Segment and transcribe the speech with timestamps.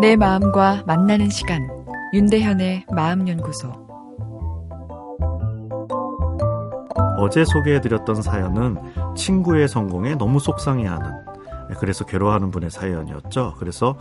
[0.00, 1.66] 내 마음과 만나는 시간
[2.12, 3.72] 윤대현의 마음연구소
[7.18, 8.76] 어제 소개해드렸던 사연은
[9.14, 11.10] 친구의 성공에 너무 속상해하는
[11.78, 13.54] 그래서 괴로워하는 분의 사연이었죠.
[13.58, 13.96] 그래서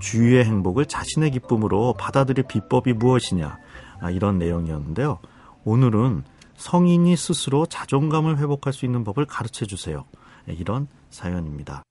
[0.00, 3.58] 주위의 행복을 자신의 기쁨으로 받아들일 비법이 무엇이냐
[4.00, 5.20] 아, 이런 내용이었는데요.
[5.64, 6.24] 오늘은
[6.56, 10.04] 성인이 스스로 자존감을 회복할 수 있는 법을 가르쳐 주세요.
[10.48, 11.82] 이런 사연입니다.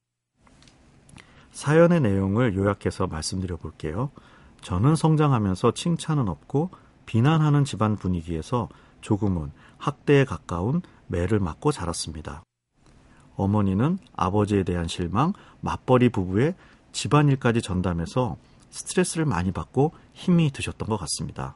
[1.55, 4.11] 사연의 내용을 요약해서 말씀드려 볼게요.
[4.59, 6.69] 저는 성장하면서 칭찬은 없고
[7.05, 8.67] 비난하는 집안 분위기에서
[8.99, 12.43] 조금은 학대에 가까운 매를 맞고 자랐습니다.
[13.37, 16.55] 어머니는 아버지에 대한 실망, 맞벌이 부부의
[16.91, 18.35] 집안일까지 전담해서
[18.69, 21.55] 스트레스를 많이 받고 힘이 드셨던 것 같습니다.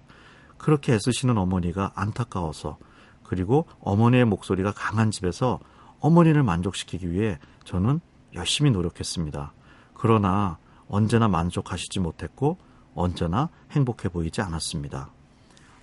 [0.58, 2.78] 그렇게 애쓰시는 어머니가 안타까워서
[3.24, 5.60] 그리고 어머니의 목소리가 강한 집에서
[6.00, 8.00] 어머니를 만족시키기 위해 저는
[8.34, 9.54] 열심히 노력했습니다.
[10.02, 12.58] 그러나 언제나 만족하시지 못했고
[12.96, 15.10] 언제나 행복해 보이지 않았습니다.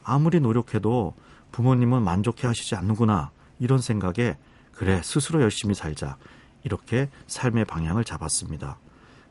[0.03, 1.13] 아무리 노력해도
[1.53, 4.39] 부모님은 만족해 하시지 않는구나 이런 생각에
[4.73, 6.17] 그래 스스로 열심히 살자
[6.65, 8.79] 이렇게 삶의 방향을 잡았습니다.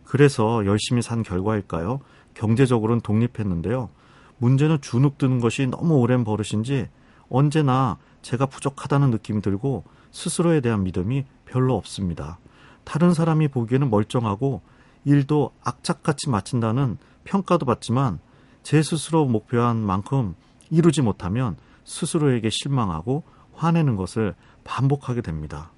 [0.04, 2.02] 그래서 열심히 산 결과일까요?
[2.36, 3.90] 경제적으로는 독립했는데요.
[4.38, 6.90] 문제는 주눅 드는 것이 너무 오랜 버릇인지
[7.30, 12.38] 언제나 제가 부족하다는 느낌이 들고 스스로에 대한 믿음이 별로 없습니다.
[12.84, 14.62] 다른 사람이 보기에는 멀쩡하고
[15.06, 18.20] 일도 악착같이 마친다는 평가도 받지만
[18.64, 20.36] 제 스스로 목표한 만큼
[20.70, 25.72] 이루지 못하면 스스로에게 실망하고 화내는 것을 반복하게 됩니다.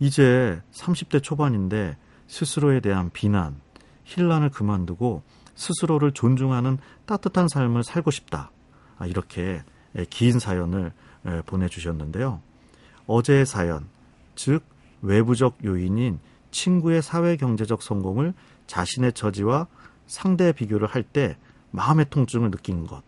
[0.00, 3.60] 이제 30대 초반인데 스스로에 대한 비난,
[4.04, 5.22] 힐난을 그만두고
[5.54, 8.50] 스스로를 존중하는 따뜻한 삶을 살고 싶다.
[8.98, 9.62] 아, 이렇게
[10.10, 10.92] 긴 사연을
[11.46, 12.42] 보내주셨는데요.
[13.06, 13.86] 어제의 사연,
[14.34, 14.64] 즉
[15.00, 16.18] 외부적 요인인
[16.50, 18.34] 친구의 사회 경제적 성공을
[18.66, 19.66] 자신의 처지와
[20.06, 21.36] 상대 비교를 할 때
[21.70, 23.02] 마음의 통증을 느낀 것.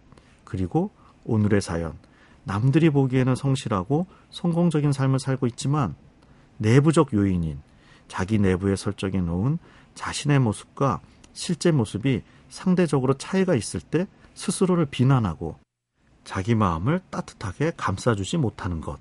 [0.45, 0.91] 그리고
[1.25, 1.99] 오늘의 사연,
[2.44, 5.94] 남들이 보기에는 성실하고 성공적인 삶을 살고 있지만
[6.56, 7.60] 내부적 요인인
[8.09, 9.59] 자기 내부에 설정해 놓은
[9.94, 11.00] 자신의 모습과
[11.33, 15.56] 실제 모습이 상대적으로 차이가 있을 때 스스로를 비난하고
[16.25, 18.99] 자기 마음을 따뜻하게 감싸주지 못하는 것.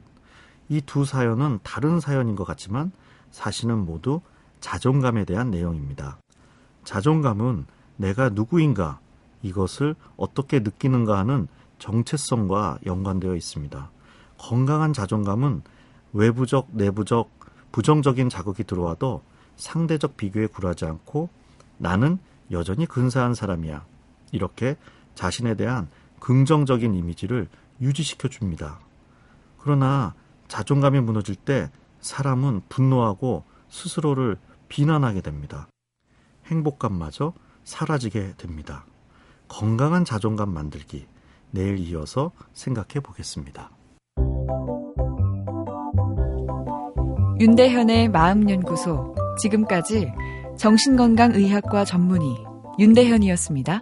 [0.69, 2.91] 이 두 사연은 다른 사연인 것 같지만
[3.31, 4.21] 사실은 모두
[4.59, 6.19] 자존감에 대한 내용입니다.
[6.87, 7.65] 자존감은
[7.97, 9.01] 내가 누구인가
[9.41, 11.49] 이것을 어떻게 느끼는가 하는
[11.79, 13.91] 정체성과 연관되어 있습니다.
[14.37, 15.63] 건강한 자존감은
[16.13, 17.29] 외부적, 내부적,
[17.73, 19.21] 부정적인 자극이 들어와도
[19.57, 21.27] 상대적 비교에 굴하지 않고
[21.77, 22.19] 나는
[22.51, 23.85] 여전히 근사한 사람이야.
[24.31, 24.77] 이렇게
[25.13, 25.89] 자신에 대한
[26.21, 27.49] 긍정적인 이미지를
[27.81, 28.79] 유지시켜 줍니다.
[29.57, 30.13] 그러나
[30.47, 34.37] 자존감이 무너질 때 사람은 분노하고 스스로를
[34.69, 35.67] 비난하게 됩니다.
[36.47, 38.85] 행복감마저 사라지게 됩니다.
[39.47, 41.05] 건강한 자존감 만들기.
[41.51, 43.71] 내일 이어서 생각해 보겠습니다.
[47.39, 49.15] 윤대현의 마음연구소.
[49.39, 50.11] 지금까지
[50.57, 52.35] 정신건강의학과 전문의
[52.79, 53.81] 윤대현이었습니다.